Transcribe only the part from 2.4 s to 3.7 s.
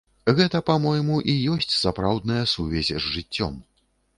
сувязь з жыццём.